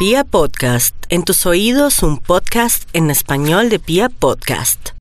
Pia 0.00 0.24
Podcast, 0.24 0.96
en 1.10 1.24
tus 1.24 1.44
oídos 1.44 2.02
un 2.02 2.16
podcast 2.16 2.88
en 2.94 3.10
español 3.10 3.68
de 3.68 3.78
Pia 3.78 4.08
Podcast. 4.08 4.92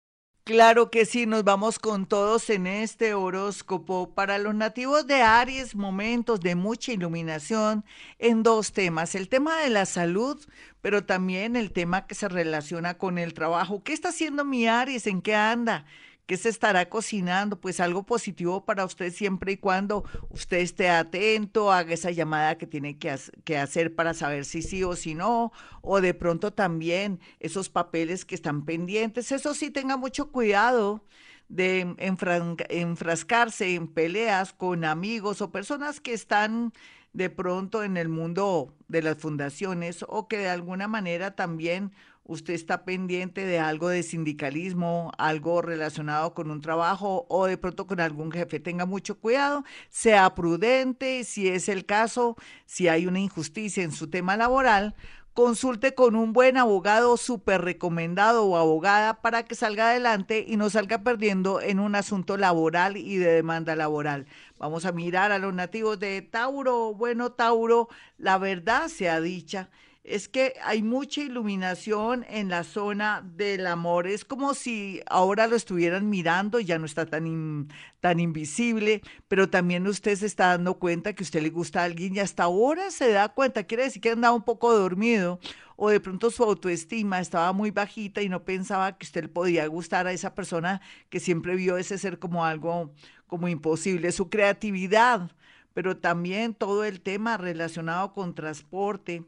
Claro 0.43 0.91
que 0.91 1.05
sí, 1.05 1.25
nos 1.25 1.45
vamos 1.45 1.79
con 1.79 2.05
todos 2.05 2.49
en 2.49 2.67
este 2.67 3.13
horóscopo 3.13 4.13
para 4.13 4.37
los 4.39 4.53
nativos 4.55 5.07
de 5.07 5.21
Aries, 5.21 5.73
momentos 5.73 6.41
de 6.41 6.55
mucha 6.55 6.91
iluminación 6.91 7.85
en 8.17 8.43
dos 8.43 8.73
temas, 8.73 9.15
el 9.15 9.29
tema 9.29 9.61
de 9.61 9.69
la 9.69 9.85
salud, 9.85 10.37
pero 10.81 11.05
también 11.05 11.55
el 11.55 11.71
tema 11.71 12.05
que 12.05 12.13
se 12.13 12.27
relaciona 12.27 12.97
con 12.97 13.17
el 13.17 13.33
trabajo. 13.33 13.81
¿Qué 13.81 13.93
está 13.93 14.09
haciendo 14.09 14.43
mi 14.43 14.67
Aries? 14.67 15.07
¿En 15.07 15.21
qué 15.21 15.33
anda? 15.33 15.85
¿Qué 16.29 16.37
se 16.37 16.49
estará 16.49 16.87
cocinando? 16.89 17.59
Pues 17.59 17.79
algo 17.79 18.03
positivo 18.03 18.63
para 18.63 18.85
usted 18.85 19.11
siempre 19.11 19.53
y 19.53 19.57
cuando 19.57 20.03
usted 20.29 20.57
esté 20.57 20.87
atento, 20.87 21.71
haga 21.71 21.95
esa 21.95 22.11
llamada 22.11 22.55
que 22.55 22.67
tiene 22.67 22.99
que, 22.99 23.15
que, 23.43 23.57
hacer 23.57 23.95
para 23.95 24.13
saber 24.13 24.45
si 24.45 24.61
sí 24.61 24.83
o 24.83 24.95
si 24.95 25.15
no, 25.15 25.51
o 25.81 26.01
de 26.01 26.13
pronto 26.13 26.53
también 26.53 27.19
esos 27.39 27.69
papeles 27.69 28.25
que 28.25 28.35
están 28.35 28.63
pendientes. 28.63 29.31
Eso 29.31 29.55
sí, 29.55 29.71
tenga 29.71 29.97
mucho 29.97 30.31
cuidado 30.31 31.03
de 31.47 31.95
enfrascarse 31.97 33.73
en 33.73 33.87
peleas 33.87 34.53
con 34.53 34.85
amigos 34.85 35.41
o 35.41 35.51
personas 35.51 35.99
que 35.99 36.13
están 36.13 36.73
de 37.13 37.29
pronto 37.29 37.83
en 37.83 37.97
el 37.97 38.09
mundo 38.09 38.73
de 38.87 39.01
las 39.01 39.17
fundaciones 39.17 40.05
o 40.07 40.27
que 40.27 40.37
de 40.37 40.49
alguna 40.49 40.87
manera 40.87 41.35
también 41.35 41.91
usted 42.29 42.53
está 42.53 42.85
pendiente 42.85 43.43
de 43.45 43.57
algo 43.57 43.89
de 43.89 44.03
sindicalismo, 44.03 45.11
algo 45.17 45.63
relacionado 45.63 46.35
con 46.35 46.51
un 46.51 46.61
trabajo 46.61 47.25
o 47.27 47.47
de 47.47 47.57
pronto 47.57 47.87
con 47.87 47.99
algún 47.99 48.31
jefe, 48.31 48.59
tenga 48.59 48.85
mucho 48.85 49.19
cuidado, 49.19 49.63
sea 49.89 50.35
prudente, 50.35 51.23
si 51.23 51.47
es 51.47 51.67
el 51.69 51.87
caso, 51.87 52.35
si 52.67 52.87
hay 52.87 53.07
una 53.07 53.19
injusticia 53.19 53.83
en 53.83 53.91
su 53.91 54.11
tema 54.11 54.37
laboral, 54.37 54.95
consulte 55.33 55.95
con 55.95 56.15
un 56.15 56.33
buen 56.33 56.57
abogado 56.57 57.15
súper 57.17 57.61
recomendado 57.61 58.45
o 58.45 58.57
abogada 58.57 59.21
para 59.21 59.43
que 59.43 59.55
salga 59.55 59.89
adelante 59.89 60.43
y 60.47 60.57
no 60.57 60.69
salga 60.69 61.03
perdiendo 61.03 61.61
en 61.61 61.79
un 61.79 61.95
asunto 61.95 62.37
laboral 62.37 62.97
y 62.97 63.17
de 63.17 63.33
demanda 63.33 63.75
laboral. 63.75 64.25
Vamos 64.57 64.85
a 64.85 64.91
mirar 64.91 65.31
a 65.31 65.39
los 65.39 65.53
nativos 65.53 65.99
de 65.99 66.21
Tauro. 66.21 66.93
Bueno, 66.93 67.31
Tauro, 67.31 67.89
la 68.17 68.37
verdad 68.37 68.87
sea 68.89 69.21
dicha 69.21 69.69
es 70.03 70.27
que 70.27 70.53
hay 70.63 70.81
mucha 70.81 71.21
iluminación 71.21 72.25
en 72.29 72.49
la 72.49 72.63
zona 72.63 73.21
del 73.35 73.67
amor. 73.67 74.07
Es 74.07 74.25
como 74.25 74.53
si 74.53 75.01
ahora 75.07 75.47
lo 75.47 75.55
estuvieran 75.55 76.09
mirando, 76.09 76.59
ya 76.59 76.79
no 76.79 76.85
está 76.85 77.05
tan, 77.05 77.67
tan 77.99 78.19
invisible, 78.19 79.01
pero 79.27 79.49
también 79.49 79.85
usted 79.87 80.15
se 80.15 80.25
está 80.25 80.47
dando 80.47 80.79
cuenta 80.79 81.13
que 81.13 81.23
usted 81.23 81.41
le 81.41 81.49
gusta 81.49 81.81
a 81.81 81.85
alguien 81.85 82.15
y 82.15 82.19
hasta 82.19 82.43
ahora 82.43 82.91
se 82.91 83.11
da 83.11 83.29
cuenta. 83.29 83.65
Quiere 83.65 83.83
decir 83.83 84.01
que 84.01 84.11
andaba 84.11 84.35
un 84.35 84.43
poco 84.43 84.73
dormido 84.73 85.39
o 85.75 85.89
de 85.89 85.99
pronto 85.99 86.31
su 86.31 86.43
autoestima 86.43 87.19
estaba 87.19 87.53
muy 87.53 87.71
bajita 87.71 88.21
y 88.21 88.29
no 88.29 88.43
pensaba 88.43 88.97
que 88.97 89.05
usted 89.05 89.23
le 89.23 89.29
podía 89.29 89.67
gustar 89.67 90.07
a 90.07 90.13
esa 90.13 90.33
persona 90.33 90.81
que 91.09 91.19
siempre 91.19 91.55
vio 91.55 91.77
ese 91.77 91.97
ser 91.97 92.19
como 92.19 92.45
algo 92.45 92.93
como 93.27 93.47
imposible. 93.47 94.11
Su 94.11 94.29
creatividad, 94.29 95.31
pero 95.73 95.97
también 95.97 96.53
todo 96.53 96.83
el 96.83 97.01
tema 97.01 97.37
relacionado 97.37 98.13
con 98.13 98.33
transporte 98.33 99.23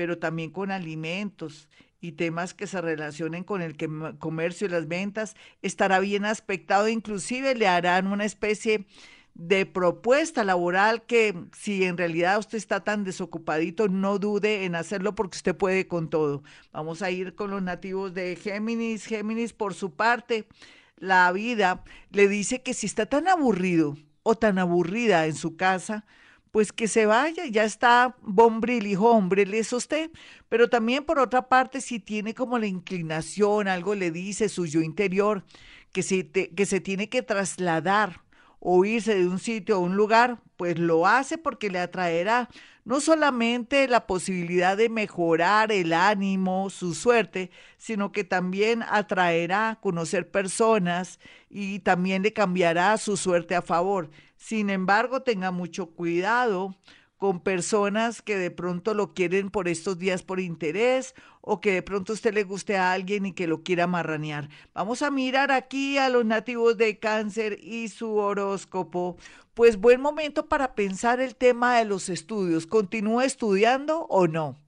pero 0.00 0.16
también 0.16 0.48
con 0.50 0.70
alimentos 0.70 1.68
y 2.00 2.12
temas 2.12 2.54
que 2.54 2.66
se 2.66 2.80
relacionen 2.80 3.44
con 3.44 3.60
el 3.60 3.76
comercio 4.18 4.66
y 4.66 4.70
las 4.70 4.88
ventas, 4.88 5.36
estará 5.60 5.98
bien 5.98 6.24
aspectado, 6.24 6.88
inclusive 6.88 7.54
le 7.54 7.68
harán 7.68 8.06
una 8.06 8.24
especie 8.24 8.86
de 9.34 9.66
propuesta 9.66 10.42
laboral 10.42 11.02
que 11.02 11.34
si 11.54 11.84
en 11.84 11.98
realidad 11.98 12.38
usted 12.38 12.56
está 12.56 12.82
tan 12.82 13.04
desocupadito, 13.04 13.88
no 13.88 14.18
dude 14.18 14.64
en 14.64 14.74
hacerlo 14.74 15.14
porque 15.14 15.36
usted 15.36 15.54
puede 15.54 15.86
con 15.86 16.08
todo. 16.08 16.44
Vamos 16.72 17.02
a 17.02 17.10
ir 17.10 17.34
con 17.34 17.50
los 17.50 17.60
nativos 17.60 18.14
de 18.14 18.36
Géminis. 18.36 19.04
Géminis, 19.04 19.52
por 19.52 19.74
su 19.74 19.90
parte, 19.96 20.48
la 20.96 21.30
vida 21.30 21.84
le 22.10 22.26
dice 22.26 22.62
que 22.62 22.72
si 22.72 22.86
está 22.86 23.04
tan 23.04 23.28
aburrido 23.28 23.98
o 24.22 24.34
tan 24.34 24.58
aburrida 24.58 25.26
en 25.26 25.34
su 25.34 25.56
casa, 25.56 26.06
pues 26.50 26.72
que 26.72 26.88
se 26.88 27.06
vaya, 27.06 27.46
ya 27.46 27.64
está 27.64 28.16
bombril, 28.22 28.86
hijo 28.86 29.10
hombre, 29.10 29.46
es 29.58 29.72
usted. 29.72 30.10
Pero 30.48 30.68
también 30.68 31.04
por 31.04 31.18
otra 31.18 31.48
parte, 31.48 31.80
si 31.80 32.00
tiene 32.00 32.34
como 32.34 32.58
la 32.58 32.66
inclinación, 32.66 33.68
algo 33.68 33.94
le 33.94 34.10
dice 34.10 34.48
su 34.48 34.66
yo 34.66 34.80
interior, 34.80 35.44
que 35.92 36.02
se, 36.02 36.28
que 36.30 36.66
se 36.66 36.80
tiene 36.80 37.08
que 37.08 37.22
trasladar 37.22 38.22
o 38.58 38.84
irse 38.84 39.14
de 39.14 39.26
un 39.26 39.38
sitio 39.38 39.76
a 39.76 39.78
un 39.78 39.96
lugar, 39.96 40.42
pues 40.56 40.78
lo 40.78 41.06
hace 41.06 41.38
porque 41.38 41.70
le 41.70 41.78
atraerá 41.78 42.48
no 42.84 43.00
solamente 43.00 43.88
la 43.88 44.06
posibilidad 44.06 44.76
de 44.76 44.88
mejorar 44.88 45.70
el 45.72 45.92
ánimo, 45.92 46.70
su 46.70 46.94
suerte, 46.94 47.50
sino 47.78 48.10
que 48.12 48.24
también 48.24 48.82
atraerá 48.82 49.78
conocer 49.80 50.30
personas 50.30 51.20
y 51.48 51.80
también 51.80 52.22
le 52.22 52.32
cambiará 52.32 52.96
su 52.98 53.16
suerte 53.16 53.54
a 53.54 53.62
favor. 53.62 54.10
Sin 54.40 54.70
embargo, 54.70 55.20
tenga 55.20 55.50
mucho 55.50 55.90
cuidado 55.90 56.74
con 57.18 57.40
personas 57.40 58.22
que 58.22 58.38
de 58.38 58.50
pronto 58.50 58.94
lo 58.94 59.12
quieren 59.12 59.50
por 59.50 59.68
estos 59.68 59.98
días 59.98 60.22
por 60.22 60.40
interés 60.40 61.14
o 61.42 61.60
que 61.60 61.72
de 61.72 61.82
pronto 61.82 62.14
usted 62.14 62.32
le 62.32 62.44
guste 62.44 62.78
a 62.78 62.92
alguien 62.92 63.26
y 63.26 63.34
que 63.34 63.46
lo 63.46 63.62
quiera 63.62 63.86
marranear. 63.86 64.48
Vamos 64.72 65.02
a 65.02 65.10
mirar 65.10 65.52
aquí 65.52 65.98
a 65.98 66.08
los 66.08 66.24
nativos 66.24 66.78
de 66.78 66.98
cáncer 66.98 67.58
y 67.62 67.88
su 67.88 68.16
horóscopo. 68.16 69.18
Pues 69.52 69.76
buen 69.76 70.00
momento 70.00 70.48
para 70.48 70.74
pensar 70.74 71.20
el 71.20 71.36
tema 71.36 71.76
de 71.76 71.84
los 71.84 72.08
estudios. 72.08 72.66
¿Continúo 72.66 73.20
estudiando 73.20 74.06
o 74.08 74.26
no? 74.26 74.58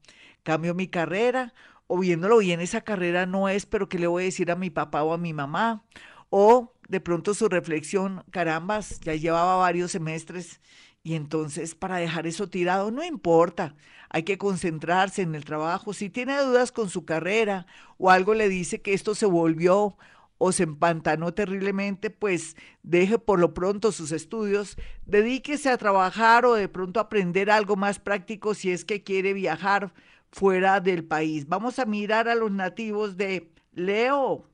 ¿Cambio 0.43 0.75
mi 0.75 0.87
carrera? 0.87 1.55
O 1.87 1.97
viéndolo 1.97 2.37
bien, 2.37 2.59
esa 2.59 2.81
carrera 2.81 3.25
no 3.25 3.49
es, 3.49 3.65
pero 3.65 3.89
¿qué 3.89 3.97
le 3.97 4.05
voy 4.05 4.21
a 4.21 4.25
decir 4.25 4.51
a 4.51 4.55
mi 4.55 4.69
papá 4.69 5.01
o 5.03 5.13
a 5.13 5.17
mi 5.17 5.33
mamá? 5.33 5.83
O 6.29 6.73
de 6.93 7.01
pronto 7.01 7.33
su 7.33 7.49
reflexión, 7.49 8.23
carambas, 8.29 8.99
ya 8.99 9.15
llevaba 9.15 9.55
varios 9.55 9.89
semestres 9.89 10.61
y 11.01 11.15
entonces 11.15 11.73
para 11.73 11.97
dejar 11.97 12.27
eso 12.27 12.49
tirado 12.49 12.91
no 12.91 13.03
importa, 13.03 13.75
hay 14.09 14.21
que 14.21 14.37
concentrarse 14.37 15.23
en 15.23 15.33
el 15.33 15.43
trabajo. 15.43 15.93
Si 15.93 16.11
tiene 16.11 16.37
dudas 16.37 16.71
con 16.71 16.91
su 16.91 17.03
carrera 17.03 17.65
o 17.97 18.11
algo 18.11 18.35
le 18.35 18.47
dice 18.47 18.83
que 18.83 18.93
esto 18.93 19.15
se 19.15 19.25
volvió 19.25 19.97
o 20.37 20.51
se 20.51 20.61
empantanó 20.61 21.33
terriblemente, 21.33 22.11
pues 22.11 22.55
deje 22.83 23.17
por 23.17 23.39
lo 23.39 23.55
pronto 23.55 23.91
sus 23.91 24.11
estudios, 24.11 24.77
dedíquese 25.07 25.71
a 25.71 25.79
trabajar 25.79 26.45
o 26.45 26.53
de 26.53 26.69
pronto 26.69 26.99
aprender 26.99 27.49
algo 27.49 27.75
más 27.75 27.97
práctico 27.97 28.53
si 28.53 28.69
es 28.69 28.85
que 28.85 29.01
quiere 29.01 29.33
viajar 29.33 29.95
fuera 30.31 30.79
del 30.79 31.03
país. 31.03 31.47
Vamos 31.47 31.79
a 31.79 31.85
mirar 31.85 32.29
a 32.29 32.35
los 32.35 32.51
nativos 32.51 33.17
de 33.17 33.49
Leo. 33.71 34.52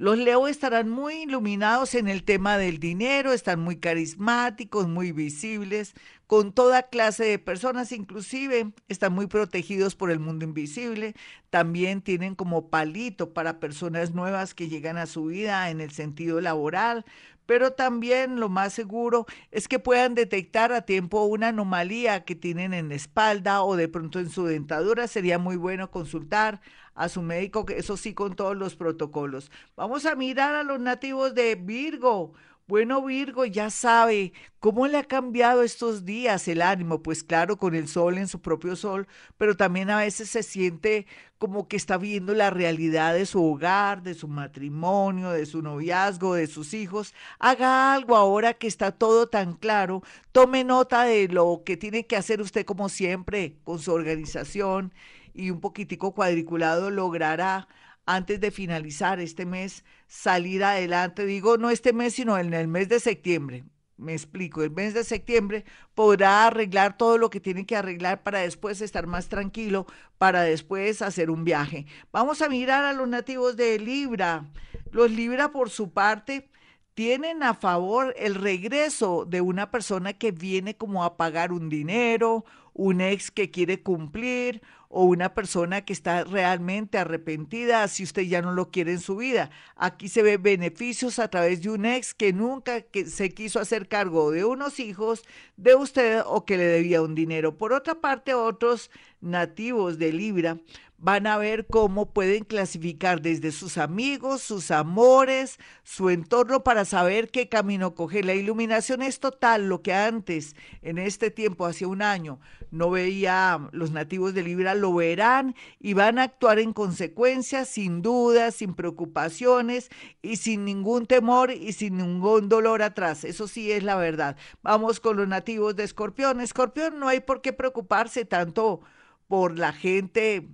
Los 0.00 0.16
Leo 0.16 0.48
estarán 0.48 0.88
muy 0.88 1.24
iluminados 1.24 1.94
en 1.94 2.08
el 2.08 2.24
tema 2.24 2.56
del 2.56 2.80
dinero, 2.80 3.34
están 3.34 3.60
muy 3.60 3.76
carismáticos, 3.76 4.88
muy 4.88 5.12
visibles, 5.12 5.92
con 6.26 6.54
toda 6.54 6.84
clase 6.84 7.24
de 7.24 7.38
personas, 7.38 7.92
inclusive 7.92 8.72
están 8.88 9.12
muy 9.12 9.26
protegidos 9.26 9.96
por 9.96 10.10
el 10.10 10.18
mundo 10.18 10.46
invisible, 10.46 11.14
también 11.50 12.00
tienen 12.00 12.34
como 12.34 12.70
palito 12.70 13.34
para 13.34 13.60
personas 13.60 14.14
nuevas 14.14 14.54
que 14.54 14.70
llegan 14.70 14.96
a 14.96 15.04
su 15.04 15.26
vida 15.26 15.68
en 15.68 15.82
el 15.82 15.90
sentido 15.90 16.40
laboral, 16.40 17.04
pero 17.50 17.72
también 17.72 18.38
lo 18.38 18.48
más 18.48 18.72
seguro 18.72 19.26
es 19.50 19.66
que 19.66 19.80
puedan 19.80 20.14
detectar 20.14 20.72
a 20.72 20.82
tiempo 20.82 21.24
una 21.24 21.48
anomalía 21.48 22.24
que 22.24 22.36
tienen 22.36 22.72
en 22.72 22.90
la 22.90 22.94
espalda 22.94 23.64
o 23.64 23.74
de 23.74 23.88
pronto 23.88 24.20
en 24.20 24.30
su 24.30 24.44
dentadura. 24.44 25.08
Sería 25.08 25.40
muy 25.40 25.56
bueno 25.56 25.90
consultar 25.90 26.60
a 26.94 27.08
su 27.08 27.22
médico, 27.22 27.66
eso 27.70 27.96
sí, 27.96 28.14
con 28.14 28.36
todos 28.36 28.56
los 28.56 28.76
protocolos. 28.76 29.50
Vamos 29.74 30.06
a 30.06 30.14
mirar 30.14 30.54
a 30.54 30.62
los 30.62 30.78
nativos 30.78 31.34
de 31.34 31.56
Virgo. 31.56 32.34
Bueno, 32.70 33.02
Virgo 33.02 33.46
ya 33.46 33.68
sabe 33.68 34.32
cómo 34.60 34.86
le 34.86 34.96
ha 34.98 35.02
cambiado 35.02 35.64
estos 35.64 36.04
días 36.04 36.46
el 36.46 36.62
ánimo, 36.62 37.02
pues 37.02 37.24
claro, 37.24 37.56
con 37.56 37.74
el 37.74 37.88
sol 37.88 38.16
en 38.16 38.28
su 38.28 38.40
propio 38.40 38.76
sol, 38.76 39.08
pero 39.36 39.56
también 39.56 39.90
a 39.90 39.98
veces 39.98 40.30
se 40.30 40.44
siente 40.44 41.08
como 41.38 41.66
que 41.66 41.76
está 41.76 41.98
viendo 41.98 42.32
la 42.32 42.50
realidad 42.50 43.12
de 43.12 43.26
su 43.26 43.44
hogar, 43.44 44.04
de 44.04 44.14
su 44.14 44.28
matrimonio, 44.28 45.30
de 45.32 45.46
su 45.46 45.62
noviazgo, 45.62 46.34
de 46.34 46.46
sus 46.46 46.72
hijos. 46.72 47.12
Haga 47.40 47.92
algo 47.92 48.14
ahora 48.14 48.54
que 48.54 48.68
está 48.68 48.92
todo 48.92 49.26
tan 49.26 49.54
claro. 49.54 50.04
Tome 50.30 50.62
nota 50.62 51.02
de 51.02 51.26
lo 51.26 51.62
que 51.66 51.76
tiene 51.76 52.06
que 52.06 52.14
hacer 52.14 52.40
usted 52.40 52.64
como 52.64 52.88
siempre 52.88 53.56
con 53.64 53.80
su 53.80 53.92
organización 53.92 54.94
y 55.34 55.50
un 55.50 55.60
poquitico 55.60 56.14
cuadriculado 56.14 56.90
logrará 56.90 57.66
antes 58.06 58.40
de 58.40 58.50
finalizar 58.50 59.20
este 59.20 59.46
mes, 59.46 59.84
salir 60.06 60.64
adelante. 60.64 61.26
Digo, 61.26 61.56
no 61.58 61.70
este 61.70 61.92
mes, 61.92 62.14
sino 62.14 62.38
en 62.38 62.52
el 62.54 62.68
mes 62.68 62.88
de 62.88 63.00
septiembre. 63.00 63.64
Me 63.96 64.12
explico, 64.14 64.62
el 64.62 64.70
mes 64.70 64.94
de 64.94 65.04
septiembre 65.04 65.64
podrá 65.94 66.46
arreglar 66.46 66.96
todo 66.96 67.18
lo 67.18 67.28
que 67.28 67.38
tiene 67.38 67.66
que 67.66 67.76
arreglar 67.76 68.22
para 68.22 68.38
después 68.38 68.80
estar 68.80 69.06
más 69.06 69.28
tranquilo, 69.28 69.86
para 70.16 70.42
después 70.42 71.02
hacer 71.02 71.30
un 71.30 71.44
viaje. 71.44 71.84
Vamos 72.10 72.40
a 72.40 72.48
mirar 72.48 72.84
a 72.84 72.94
los 72.94 73.06
nativos 73.06 73.56
de 73.56 73.78
Libra. 73.78 74.46
Los 74.90 75.10
Libra, 75.10 75.52
por 75.52 75.68
su 75.68 75.92
parte, 75.92 76.48
tienen 76.94 77.42
a 77.42 77.52
favor 77.52 78.14
el 78.16 78.36
regreso 78.36 79.26
de 79.26 79.42
una 79.42 79.70
persona 79.70 80.14
que 80.14 80.32
viene 80.32 80.76
como 80.76 81.04
a 81.04 81.18
pagar 81.18 81.52
un 81.52 81.68
dinero 81.68 82.46
un 82.72 83.00
ex 83.00 83.30
que 83.30 83.50
quiere 83.50 83.82
cumplir 83.82 84.62
o 84.92 85.04
una 85.04 85.34
persona 85.34 85.82
que 85.84 85.92
está 85.92 86.24
realmente 86.24 86.98
arrepentida 86.98 87.86
si 87.86 88.02
usted 88.02 88.22
ya 88.22 88.42
no 88.42 88.52
lo 88.52 88.72
quiere 88.72 88.90
en 88.90 88.98
su 88.98 89.16
vida. 89.16 89.50
Aquí 89.76 90.08
se 90.08 90.24
ve 90.24 90.36
beneficios 90.36 91.20
a 91.20 91.28
través 91.28 91.62
de 91.62 91.70
un 91.70 91.86
ex 91.86 92.12
que 92.12 92.32
nunca 92.32 92.82
que 92.82 93.06
se 93.06 93.30
quiso 93.30 93.60
hacer 93.60 93.86
cargo 93.86 94.32
de 94.32 94.44
unos 94.44 94.80
hijos 94.80 95.22
de 95.56 95.76
usted 95.76 96.22
o 96.26 96.44
que 96.44 96.56
le 96.56 96.64
debía 96.64 97.02
un 97.02 97.14
dinero. 97.14 97.56
Por 97.56 97.72
otra 97.72 97.94
parte, 97.94 98.34
otros 98.34 98.90
nativos 99.20 99.96
de 99.98 100.12
Libra 100.12 100.58
van 101.00 101.26
a 101.26 101.38
ver 101.38 101.66
cómo 101.66 102.12
pueden 102.12 102.44
clasificar 102.44 103.22
desde 103.22 103.52
sus 103.52 103.78
amigos, 103.78 104.42
sus 104.42 104.70
amores, 104.70 105.58
su 105.82 106.10
entorno 106.10 106.62
para 106.62 106.84
saber 106.84 107.30
qué 107.30 107.48
camino 107.48 107.94
coger. 107.94 108.26
La 108.26 108.34
iluminación 108.34 109.00
es 109.00 109.18
total, 109.18 109.66
lo 109.66 109.80
que 109.80 109.94
antes, 109.94 110.54
en 110.82 110.98
este 110.98 111.30
tiempo, 111.30 111.64
hace 111.64 111.86
un 111.86 112.02
año, 112.02 112.38
no 112.70 112.90
veía 112.90 113.68
los 113.72 113.92
nativos 113.92 114.34
de 114.34 114.42
Libra, 114.42 114.74
lo 114.80 114.94
verán 114.94 115.54
y 115.78 115.94
van 115.94 116.18
a 116.18 116.24
actuar 116.24 116.58
en 116.58 116.72
consecuencia, 116.72 117.64
sin 117.64 118.02
dudas, 118.02 118.56
sin 118.56 118.74
preocupaciones 118.74 119.90
y 120.22 120.36
sin 120.36 120.64
ningún 120.64 121.06
temor 121.06 121.52
y 121.52 121.72
sin 121.72 121.98
ningún 121.98 122.48
dolor 122.48 122.82
atrás. 122.82 123.24
Eso 123.24 123.46
sí 123.46 123.70
es 123.70 123.82
la 123.82 123.96
verdad. 123.96 124.36
Vamos 124.62 124.98
con 125.00 125.16
los 125.16 125.28
nativos 125.28 125.76
de 125.76 125.84
Escorpión. 125.84 126.40
Escorpión 126.40 126.98
no 126.98 127.08
hay 127.08 127.20
por 127.20 127.40
qué 127.40 127.52
preocuparse 127.52 128.24
tanto 128.24 128.80
por 129.28 129.58
la 129.58 129.72
gente 129.72 130.48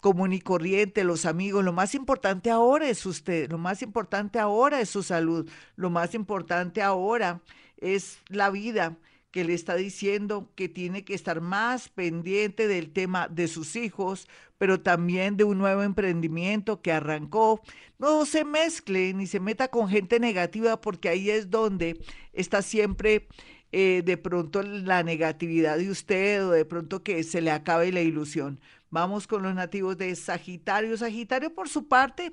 común 0.00 0.32
y 0.32 0.40
corriente, 0.40 1.04
los 1.04 1.26
amigos, 1.26 1.64
lo 1.64 1.72
más 1.72 1.94
importante 1.94 2.50
ahora 2.50 2.88
es 2.88 3.04
usted, 3.04 3.50
lo 3.50 3.58
más 3.58 3.82
importante 3.82 4.38
ahora 4.38 4.80
es 4.80 4.88
su 4.88 5.02
salud, 5.02 5.50
lo 5.76 5.90
más 5.90 6.14
importante 6.14 6.82
ahora 6.82 7.40
es 7.76 8.18
la 8.28 8.50
vida 8.50 8.96
que 9.30 9.44
le 9.44 9.54
está 9.54 9.76
diciendo 9.76 10.50
que 10.54 10.68
tiene 10.68 11.04
que 11.04 11.14
estar 11.14 11.40
más 11.40 11.88
pendiente 11.88 12.66
del 12.66 12.90
tema 12.90 13.28
de 13.28 13.48
sus 13.48 13.76
hijos, 13.76 14.28
pero 14.56 14.80
también 14.80 15.36
de 15.36 15.44
un 15.44 15.58
nuevo 15.58 15.82
emprendimiento 15.82 16.80
que 16.80 16.92
arrancó. 16.92 17.60
No 17.98 18.24
se 18.26 18.44
mezcle 18.44 19.12
ni 19.14 19.26
se 19.26 19.40
meta 19.40 19.68
con 19.68 19.88
gente 19.88 20.18
negativa 20.18 20.80
porque 20.80 21.08
ahí 21.08 21.30
es 21.30 21.50
donde 21.50 22.00
está 22.32 22.62
siempre 22.62 23.28
eh, 23.70 24.02
de 24.04 24.16
pronto 24.16 24.62
la 24.62 25.02
negatividad 25.02 25.76
de 25.76 25.90
usted 25.90 26.46
o 26.46 26.50
de 26.52 26.64
pronto 26.64 27.02
que 27.02 27.22
se 27.22 27.42
le 27.42 27.50
acabe 27.50 27.92
la 27.92 28.00
ilusión. 28.00 28.60
Vamos 28.90 29.26
con 29.26 29.42
los 29.42 29.54
nativos 29.54 29.98
de 29.98 30.16
Sagitario. 30.16 30.96
Sagitario, 30.96 31.54
por 31.54 31.68
su 31.68 31.86
parte, 31.86 32.32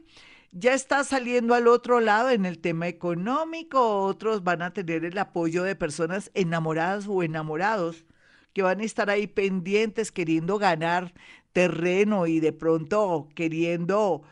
ya 0.56 0.74
está 0.74 1.04
saliendo 1.04 1.54
al 1.54 1.68
otro 1.68 2.00
lado 2.00 2.30
en 2.30 2.46
el 2.46 2.60
tema 2.60 2.88
económico. 2.88 4.04
Otros 4.06 4.44
van 4.44 4.62
a 4.62 4.74
tener 4.74 5.04
el 5.04 5.18
apoyo 5.18 5.64
de 5.64 5.76
personas 5.76 6.32
enamoradas 6.34 7.08
o 7.10 7.24
enamorados 7.24 8.06
que 8.54 8.62
van 8.62 8.80
a 8.80 8.86
estar 8.86 9.10
ahí 9.10 9.28
pendientes 9.28 10.14
queriendo 10.14 10.58
ganar 10.58 11.14
terreno 11.52 12.26
y 12.28 12.40
de 12.40 12.54
pronto 12.54 13.28
queriendo 13.36 14.24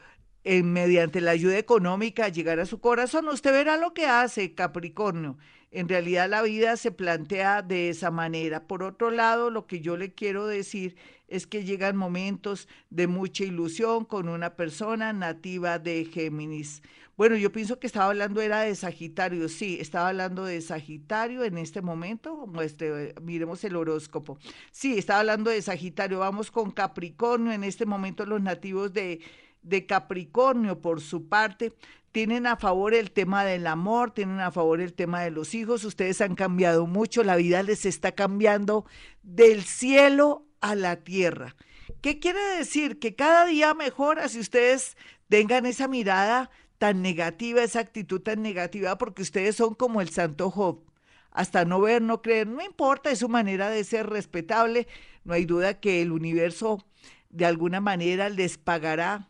eh, 0.45 0.63
mediante 0.63 1.19
la 1.21 1.31
ayuda 1.31 1.57
económica 1.57 2.29
llegar 2.29 2.59
a 2.61 2.65
su 2.65 2.79
corazón. 2.79 3.27
Usted 3.27 3.51
verá 3.51 3.77
lo 3.77 3.93
que 3.93 4.05
hace 4.05 4.55
Capricornio. 4.55 5.37
En 5.73 5.89
realidad 5.89 6.29
la 6.29 6.43
vida 6.43 6.77
se 6.77 6.91
plantea 6.91 7.63
de 7.63 7.89
esa 7.89 8.11
manera. 8.11 8.67
Por 8.67 8.83
otro 8.83 9.09
lado, 9.09 9.49
lo 9.49 9.65
que 9.65 9.81
yo 9.81 9.97
le 9.97 10.13
quiero 10.13 10.45
decir 10.45 10.95
es 11.27 11.47
que 11.47 11.65
llegan 11.65 11.97
momentos 11.97 12.67
de 12.91 13.07
mucha 13.07 13.43
ilusión 13.43 14.05
con 14.05 14.29
una 14.29 14.55
persona 14.55 15.13
nativa 15.13 15.79
de 15.79 16.05
Géminis. 16.05 16.83
Bueno, 17.17 17.35
yo 17.37 17.51
pienso 17.51 17.79
que 17.79 17.87
estaba 17.87 18.05
hablando 18.05 18.39
era 18.39 18.61
de 18.61 18.75
Sagitario, 18.75 19.49
sí, 19.49 19.77
estaba 19.79 20.09
hablando 20.09 20.45
de 20.45 20.61
Sagitario 20.61 21.43
en 21.43 21.57
este 21.57 21.81
momento, 21.81 22.47
este, 22.61 23.15
miremos 23.21 23.63
el 23.63 23.75
horóscopo. 23.75 24.37
Sí, 24.71 24.97
estaba 24.97 25.21
hablando 25.21 25.49
de 25.49 25.61
Sagitario, 25.61 26.19
vamos 26.19 26.51
con 26.51 26.71
Capricornio, 26.71 27.51
en 27.51 27.63
este 27.63 27.85
momento 27.85 28.25
los 28.25 28.41
nativos 28.41 28.93
de, 28.93 29.21
de 29.63 29.85
Capricornio, 29.85 30.79
por 30.81 31.01
su 31.01 31.27
parte, 31.27 31.73
tienen 32.11 32.45
a 32.45 32.57
favor 32.57 32.93
el 32.93 33.11
tema 33.11 33.43
del 33.43 33.65
amor, 33.65 34.11
tienen 34.11 34.39
a 34.39 34.51
favor 34.51 34.81
el 34.81 34.93
tema 34.93 35.21
de 35.21 35.31
los 35.31 35.55
hijos, 35.55 35.83
ustedes 35.83 36.21
han 36.21 36.35
cambiado 36.35 36.85
mucho, 36.85 37.23
la 37.23 37.35
vida 37.35 37.63
les 37.63 37.85
está 37.85 38.11
cambiando 38.11 38.85
del 39.23 39.63
cielo 39.63 40.45
a 40.61 40.75
la 40.75 40.97
tierra. 40.97 41.55
¿Qué 42.01 42.19
quiere 42.19 42.39
decir? 42.57 42.99
Que 42.99 43.15
cada 43.15 43.45
día 43.45 43.73
mejora 43.73 44.29
si 44.29 44.39
ustedes 44.39 44.95
tengan 45.27 45.65
esa 45.65 45.87
mirada 45.87 46.51
tan 46.77 47.01
negativa, 47.01 47.63
esa 47.63 47.79
actitud 47.79 48.21
tan 48.21 48.41
negativa, 48.41 48.97
porque 48.97 49.23
ustedes 49.23 49.55
son 49.55 49.73
como 49.73 50.01
el 50.01 50.09
santo 50.09 50.51
Job. 50.51 50.83
Hasta 51.31 51.65
no 51.65 51.81
ver, 51.81 52.01
no 52.01 52.21
creer, 52.21 52.45
no 52.45 52.63
importa, 52.63 53.09
es 53.09 53.19
su 53.19 53.29
manera 53.29 53.69
de 53.71 53.83
ser 53.83 54.07
respetable. 54.07 54.87
No 55.23 55.33
hay 55.33 55.45
duda 55.45 55.79
que 55.79 56.01
el 56.01 56.11
universo 56.11 56.85
de 57.31 57.45
alguna 57.45 57.81
manera 57.81 58.29
les 58.29 58.59
pagará 58.59 59.29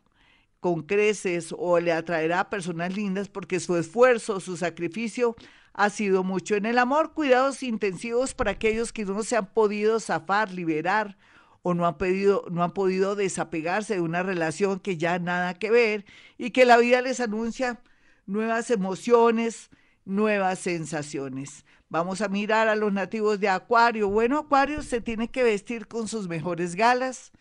con 0.64 0.84
creces 0.84 1.54
o 1.58 1.78
le 1.82 1.92
atraerá 1.92 2.40
a 2.40 2.50
personas 2.50 2.96
lindas 2.96 3.28
porque 3.28 3.60
su 3.60 3.76
esfuerzo, 3.76 4.40
su 4.40 4.56
sacrificio 4.56 5.36
ha 5.74 5.90
sido 5.90 6.24
mucho. 6.24 6.56
En 6.56 6.66
el 6.66 6.78
amor, 6.78 7.12
cuidados 7.12 7.64
intensivos 7.64 8.34
para 8.34 8.52
aquellos 8.52 8.94
que 8.94 9.04
no 9.04 9.24
se 9.24 9.36
han 9.36 9.48
podido 9.48 10.00
zafar, 10.00 10.54
liberar 10.54 11.18
o 11.64 11.74
no 11.74 11.86
han, 11.86 11.98
pedido, 11.98 12.46
no 12.50 12.64
han 12.64 12.72
podido 12.72 13.18
desapegarse 13.18 13.96
de 13.96 14.00
una 14.00 14.24
relación 14.24 14.80
que 14.80 14.96
ya 14.96 15.20
nada 15.20 15.54
que 15.54 15.70
ver 15.70 16.06
y 16.38 16.52
que 16.52 16.64
la 16.64 16.78
vida 16.78 17.02
les 17.02 17.20
anuncia 17.20 17.82
nuevas 18.26 18.72
emociones, 18.72 19.70
nuevas 20.06 20.60
sensaciones. 20.60 21.66
Vamos 21.90 22.22
a 22.22 22.30
mirar 22.30 22.70
a 22.70 22.78
los 22.78 22.94
nativos 22.94 23.42
de 23.42 23.50
Acuario. 23.50 24.08
Bueno, 24.08 24.38
Acuario 24.38 24.82
se 24.82 25.02
tiene 25.02 25.30
que 25.30 25.44
vestir 25.44 25.90
con 25.90 26.08
sus 26.08 26.30
mejores 26.30 26.76
galas, 26.76 27.34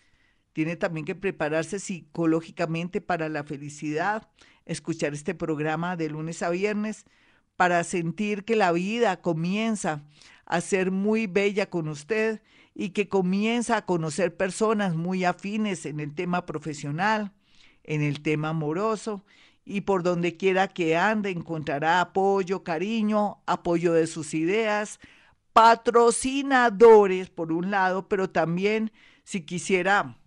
tiene 0.53 0.77
también 0.77 1.07
que 1.07 1.15
prepararse 1.15 1.79
psicológicamente 1.79 3.01
para 3.01 3.29
la 3.29 3.45
felicidad, 3.45 4.29
escuchar 4.67 5.15
este 5.15 5.35
programa 5.35 5.97
de 5.97 6.11
lunes 6.11 6.43
a 6.43 6.51
viernes 6.51 7.05
para 7.57 7.85
sentir 7.85 8.45
que 8.45 8.57
la 8.57 8.73
vida 8.73 9.21
comienza 9.21 10.05
a 10.47 10.61
ser 10.61 10.91
muy 10.91 11.27
bella 11.27 11.71
con 11.71 11.89
usted 11.89 12.43
y 12.75 12.91
que 12.91 13.09
comienza 13.09 13.77
a 13.77 13.87
conocer 13.87 14.37
personas 14.37 14.95
muy 14.95 15.25
afines 15.25 15.87
en 15.87 16.01
el 16.01 16.15
tema 16.15 16.47
profesional, 16.47 17.33
en 17.85 18.03
el 18.03 18.23
tema 18.23 18.51
amoroso 18.51 19.25
y 19.65 19.83
por 19.83 20.03
donde 20.03 20.37
quiera 20.37 20.69
que 20.69 20.97
ande 20.97 21.31
encontrará 21.31 22.01
apoyo, 22.01 22.65
cariño, 22.65 23.39
apoyo 23.47 23.93
de 23.93 24.07
sus 24.07 24.35
ideas, 24.35 24.99
patrocinadores 25.53 27.31
por 27.31 27.53
un 27.53 27.71
lado, 27.71 28.09
pero 28.09 28.31
también 28.31 28.93
si 29.25 29.43
quisiera 29.43 30.19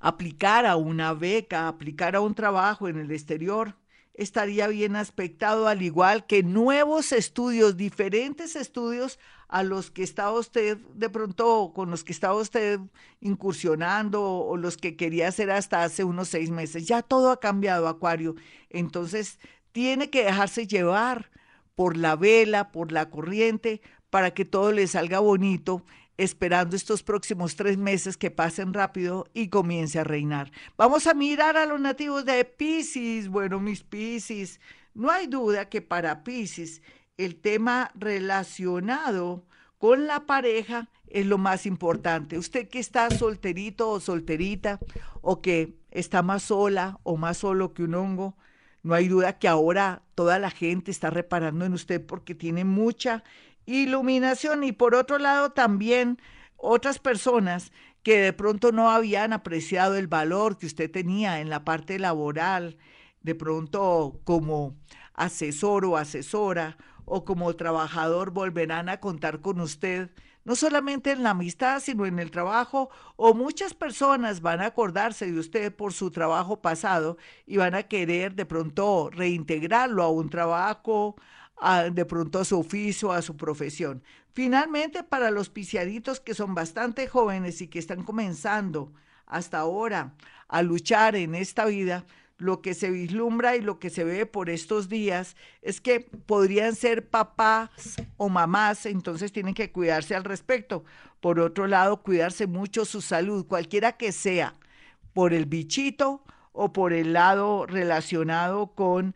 aplicar 0.00 0.66
a 0.66 0.76
una 0.76 1.14
beca, 1.14 1.68
aplicar 1.68 2.16
a 2.16 2.20
un 2.20 2.34
trabajo 2.34 2.88
en 2.88 2.98
el 2.98 3.10
exterior, 3.10 3.76
estaría 4.14 4.66
bien 4.68 4.96
aspectado, 4.96 5.68
al 5.68 5.82
igual 5.82 6.26
que 6.26 6.42
nuevos 6.42 7.12
estudios, 7.12 7.76
diferentes 7.76 8.56
estudios 8.56 9.18
a 9.48 9.62
los 9.62 9.90
que 9.90 10.02
estaba 10.02 10.32
usted 10.32 10.78
de 10.94 11.08
pronto, 11.10 11.72
con 11.74 11.90
los 11.90 12.02
que 12.02 12.12
estaba 12.12 12.34
usted 12.34 12.80
incursionando 13.20 14.22
o 14.22 14.56
los 14.56 14.76
que 14.76 14.96
quería 14.96 15.28
hacer 15.28 15.50
hasta 15.50 15.84
hace 15.84 16.02
unos 16.02 16.28
seis 16.28 16.50
meses. 16.50 16.86
Ya 16.86 17.02
todo 17.02 17.30
ha 17.30 17.40
cambiado, 17.40 17.88
Acuario. 17.88 18.34
Entonces, 18.70 19.38
tiene 19.72 20.10
que 20.10 20.24
dejarse 20.24 20.66
llevar 20.66 21.30
por 21.74 21.96
la 21.96 22.16
vela, 22.16 22.72
por 22.72 22.92
la 22.92 23.10
corriente, 23.10 23.82
para 24.10 24.32
que 24.32 24.44
todo 24.44 24.72
le 24.72 24.86
salga 24.86 25.18
bonito 25.20 25.84
esperando 26.18 26.76
estos 26.76 27.02
próximos 27.02 27.56
tres 27.56 27.76
meses 27.76 28.16
que 28.16 28.30
pasen 28.30 28.72
rápido 28.72 29.26
y 29.34 29.48
comience 29.48 29.98
a 29.98 30.04
reinar. 30.04 30.50
Vamos 30.76 31.06
a 31.06 31.14
mirar 31.14 31.56
a 31.56 31.66
los 31.66 31.80
nativos 31.80 32.24
de 32.24 32.44
Pisces. 32.44 33.28
Bueno, 33.28 33.60
mis 33.60 33.82
Pisces, 33.82 34.60
no 34.94 35.10
hay 35.10 35.26
duda 35.26 35.68
que 35.68 35.82
para 35.82 36.24
Pisces 36.24 36.82
el 37.16 37.36
tema 37.36 37.90
relacionado 37.94 39.44
con 39.78 40.06
la 40.06 40.26
pareja 40.26 40.90
es 41.08 41.26
lo 41.26 41.38
más 41.38 41.66
importante. 41.66 42.38
Usted 42.38 42.68
que 42.68 42.78
está 42.78 43.10
solterito 43.10 43.90
o 43.90 44.00
solterita 44.00 44.80
o 45.20 45.40
que 45.40 45.76
está 45.90 46.22
más 46.22 46.44
sola 46.44 46.98
o 47.02 47.16
más 47.16 47.38
solo 47.38 47.72
que 47.72 47.84
un 47.84 47.94
hongo, 47.94 48.36
no 48.82 48.94
hay 48.94 49.08
duda 49.08 49.38
que 49.38 49.48
ahora 49.48 50.02
toda 50.14 50.38
la 50.38 50.50
gente 50.50 50.90
está 50.90 51.10
reparando 51.10 51.64
en 51.64 51.72
usted 51.72 52.04
porque 52.04 52.34
tiene 52.34 52.64
mucha 52.64 53.24
iluminación. 53.66 54.64
Y 54.64 54.72
por 54.72 54.94
otro 54.94 55.18
lado 55.18 55.50
también 55.50 56.20
otras 56.56 56.98
personas 56.98 57.72
que 58.02 58.18
de 58.18 58.32
pronto 58.32 58.72
no 58.72 58.90
habían 58.90 59.32
apreciado 59.32 59.96
el 59.96 60.06
valor 60.06 60.58
que 60.58 60.66
usted 60.66 60.90
tenía 60.90 61.40
en 61.40 61.50
la 61.50 61.64
parte 61.64 61.98
laboral, 61.98 62.78
de 63.20 63.34
pronto 63.34 64.20
como 64.24 64.76
asesor 65.14 65.84
o 65.84 65.96
asesora 65.96 66.76
o 67.04 67.24
como 67.24 67.54
trabajador 67.56 68.30
volverán 68.30 68.88
a 68.88 69.00
contar 69.00 69.40
con 69.40 69.60
usted, 69.60 70.10
no 70.44 70.54
solamente 70.54 71.10
en 71.10 71.24
la 71.24 71.30
amistad, 71.30 71.80
sino 71.80 72.06
en 72.06 72.20
el 72.20 72.30
trabajo, 72.30 72.90
o 73.16 73.34
muchas 73.34 73.74
personas 73.74 74.40
van 74.40 74.60
a 74.60 74.66
acordarse 74.66 75.30
de 75.30 75.38
usted 75.40 75.74
por 75.74 75.92
su 75.92 76.12
trabajo 76.12 76.62
pasado 76.62 77.16
y 77.46 77.56
van 77.56 77.74
a 77.74 77.84
querer 77.84 78.34
de 78.34 78.46
pronto 78.46 79.10
reintegrarlo 79.10 80.04
a 80.04 80.10
un 80.10 80.30
trabajo, 80.30 81.16
de 81.92 82.04
pronto 82.04 82.40
a 82.40 82.44
su 82.44 82.58
oficio, 82.58 83.12
a 83.12 83.22
su 83.22 83.36
profesión. 83.36 84.02
Finalmente, 84.32 85.02
para 85.02 85.30
los 85.30 85.48
piciaditos 85.48 86.20
que 86.20 86.34
son 86.34 86.54
bastante 86.54 87.08
jóvenes 87.08 87.62
y 87.62 87.68
que 87.68 87.78
están 87.78 88.02
comenzando 88.02 88.92
hasta 89.26 89.58
ahora 89.58 90.14
a 90.48 90.62
luchar 90.62 91.16
en 91.16 91.34
esta 91.34 91.64
vida, 91.64 92.04
lo 92.38 92.60
que 92.60 92.74
se 92.74 92.90
vislumbra 92.90 93.56
y 93.56 93.62
lo 93.62 93.78
que 93.78 93.88
se 93.88 94.04
ve 94.04 94.26
por 94.26 94.50
estos 94.50 94.88
días 94.88 95.36
es 95.62 95.80
que 95.80 96.00
podrían 96.00 96.74
ser 96.74 97.08
papás 97.08 97.70
o 98.18 98.28
mamás, 98.28 98.84
entonces 98.84 99.32
tienen 99.32 99.54
que 99.54 99.72
cuidarse 99.72 100.14
al 100.14 100.24
respecto. 100.24 100.84
Por 101.20 101.40
otro 101.40 101.66
lado, 101.66 102.02
cuidarse 102.02 102.46
mucho 102.46 102.84
su 102.84 103.00
salud, 103.00 103.46
cualquiera 103.46 103.92
que 103.92 104.12
sea, 104.12 104.54
por 105.14 105.32
el 105.32 105.46
bichito 105.46 106.22
o 106.52 106.72
por 106.72 106.92
el 106.92 107.14
lado 107.14 107.64
relacionado 107.66 108.74
con 108.74 109.14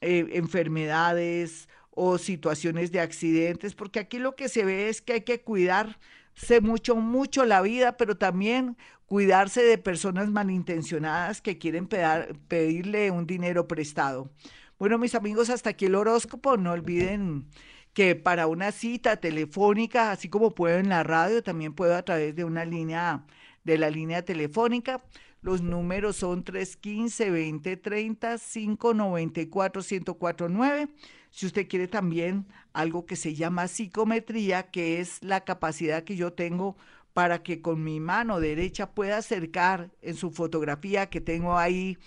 eh, 0.00 0.26
enfermedades 0.34 1.68
o 2.00 2.16
situaciones 2.16 2.92
de 2.92 3.00
accidentes, 3.00 3.74
porque 3.74 3.98
aquí 3.98 4.18
lo 4.20 4.36
que 4.36 4.48
se 4.48 4.64
ve 4.64 4.88
es 4.88 5.02
que 5.02 5.14
hay 5.14 5.20
que 5.22 5.40
cuidarse 5.40 6.60
mucho, 6.62 6.94
mucho 6.94 7.44
la 7.44 7.60
vida, 7.60 7.96
pero 7.96 8.16
también 8.16 8.76
cuidarse 9.06 9.62
de 9.62 9.78
personas 9.78 10.30
malintencionadas 10.30 11.42
que 11.42 11.58
quieren 11.58 11.88
pedirle 11.88 13.10
un 13.10 13.26
dinero 13.26 13.66
prestado. 13.66 14.30
Bueno, 14.78 14.96
mis 14.96 15.16
amigos, 15.16 15.50
hasta 15.50 15.70
aquí 15.70 15.86
el 15.86 15.96
horóscopo. 15.96 16.56
No 16.56 16.70
olviden 16.70 17.48
que 17.94 18.14
para 18.14 18.46
una 18.46 18.70
cita 18.70 19.16
telefónica, 19.16 20.12
así 20.12 20.28
como 20.28 20.54
puedo 20.54 20.78
en 20.78 20.88
la 20.88 21.02
radio, 21.02 21.42
también 21.42 21.74
puedo 21.74 21.96
a 21.96 22.02
través 22.04 22.36
de 22.36 22.44
una 22.44 22.64
línea, 22.64 23.24
de 23.64 23.76
la 23.76 23.90
línea 23.90 24.22
telefónica. 24.24 25.02
Los 25.40 25.62
números 25.62 26.16
son 26.16 26.44
315-2030, 26.44 28.38
594-1049. 28.78 30.88
Si 31.30 31.46
usted 31.46 31.68
quiere 31.68 31.86
también 31.86 32.46
algo 32.72 33.06
que 33.06 33.16
se 33.16 33.34
llama 33.34 33.68
psicometría, 33.68 34.64
que 34.64 35.00
es 35.00 35.22
la 35.22 35.44
capacidad 35.44 36.02
que 36.02 36.16
yo 36.16 36.32
tengo 36.32 36.76
para 37.12 37.42
que 37.42 37.62
con 37.62 37.82
mi 37.82 38.00
mano 38.00 38.40
derecha 38.40 38.90
pueda 38.90 39.18
acercar 39.18 39.90
en 40.02 40.14
su 40.14 40.30
fotografía 40.30 41.06
que 41.06 41.20
tengo 41.20 41.56
ahí, 41.56 41.98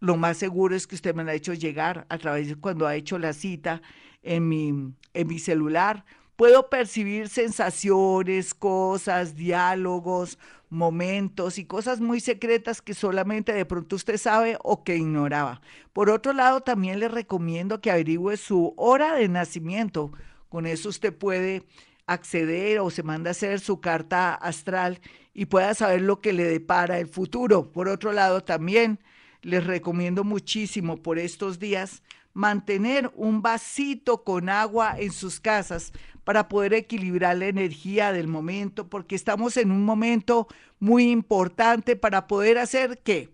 lo 0.00 0.16
más 0.16 0.36
seguro 0.36 0.74
es 0.74 0.86
que 0.86 0.96
usted 0.96 1.14
me 1.14 1.24
la 1.24 1.32
ha 1.32 1.34
hecho 1.34 1.54
llegar 1.54 2.06
a 2.08 2.18
través 2.18 2.48
de 2.48 2.56
cuando 2.56 2.86
ha 2.86 2.96
hecho 2.96 3.18
la 3.18 3.32
cita 3.32 3.82
en 4.22 4.48
mi, 4.48 4.92
en 5.14 5.26
mi 5.26 5.38
celular. 5.38 6.04
Puedo 6.36 6.68
percibir 6.68 7.28
sensaciones, 7.28 8.54
cosas, 8.54 9.36
diálogos, 9.36 10.38
momentos 10.70 11.58
y 11.58 11.66
cosas 11.66 12.00
muy 12.00 12.18
secretas 12.20 12.80
que 12.80 12.94
solamente 12.94 13.52
de 13.52 13.66
pronto 13.66 13.96
usted 13.96 14.16
sabe 14.16 14.56
o 14.62 14.82
que 14.84 14.96
ignoraba. 14.96 15.60
Por 15.92 16.08
otro 16.08 16.32
lado, 16.32 16.62
también 16.62 16.98
le 16.98 17.08
recomiendo 17.08 17.82
que 17.82 17.90
averigüe 17.90 18.38
su 18.38 18.72
hora 18.78 19.14
de 19.14 19.28
nacimiento. 19.28 20.12
Con 20.48 20.66
eso 20.66 20.88
usted 20.88 21.14
puede 21.14 21.64
acceder 22.06 22.80
o 22.80 22.90
se 22.90 23.02
manda 23.02 23.30
a 23.30 23.32
hacer 23.32 23.60
su 23.60 23.80
carta 23.80 24.34
astral 24.34 25.00
y 25.34 25.46
pueda 25.46 25.74
saber 25.74 26.00
lo 26.00 26.20
que 26.20 26.32
le 26.32 26.44
depara 26.44 26.98
el 26.98 27.06
futuro. 27.06 27.70
Por 27.70 27.88
otro 27.88 28.12
lado, 28.12 28.42
también 28.42 28.98
les 29.42 29.66
recomiendo 29.66 30.24
muchísimo 30.24 30.96
por 30.96 31.18
estos 31.18 31.58
días 31.58 32.02
mantener 32.34 33.10
un 33.14 33.42
vasito 33.42 34.24
con 34.24 34.48
agua 34.48 34.98
en 34.98 35.12
sus 35.12 35.38
casas 35.38 35.92
para 36.24 36.48
poder 36.48 36.74
equilibrar 36.74 37.36
la 37.36 37.46
energía 37.46 38.12
del 38.12 38.28
momento, 38.28 38.88
porque 38.88 39.14
estamos 39.14 39.56
en 39.56 39.70
un 39.70 39.84
momento 39.84 40.46
muy 40.78 41.10
importante 41.10 41.96
para 41.96 42.26
poder 42.26 42.58
hacer 42.58 43.00
qué? 43.02 43.30